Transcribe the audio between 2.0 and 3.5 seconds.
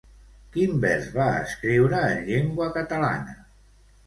en llengua catalana?